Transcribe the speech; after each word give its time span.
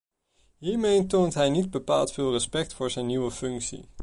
Hiermee 0.57 1.05
toont 1.05 1.33
hij 1.33 1.49
niet 1.49 1.71
bepaald 1.71 2.11
veel 2.13 2.31
respect 2.31 2.73
voor 2.73 2.91
zijn 2.91 3.05
nieuwe 3.05 3.31
functie. 3.31 3.85